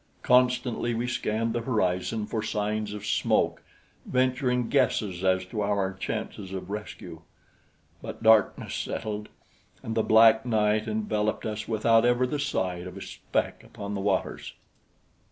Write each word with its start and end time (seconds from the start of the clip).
Constantly 0.23 0.95
we 0.95 1.05
scanned 1.05 1.53
the 1.53 1.61
horizon 1.61 2.25
for 2.25 2.41
signs 2.41 2.91
of 2.91 3.05
smoke, 3.05 3.61
venturing 4.03 4.67
guesses 4.67 5.23
as 5.23 5.45
to 5.45 5.61
our 5.61 5.93
chances 5.93 6.53
of 6.53 6.71
rescue; 6.71 7.21
but 8.01 8.23
darkness 8.23 8.73
settled, 8.73 9.29
and 9.83 9.93
the 9.93 10.01
black 10.01 10.43
night 10.43 10.87
enveloped 10.87 11.45
us 11.45 11.67
without 11.67 12.03
ever 12.03 12.25
the 12.25 12.39
sight 12.39 12.87
of 12.87 12.97
a 12.97 13.01
speck 13.03 13.63
upon 13.63 13.93
the 13.93 14.01
waters. 14.01 14.55